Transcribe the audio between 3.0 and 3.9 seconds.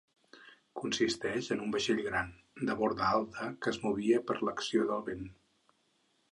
alta que es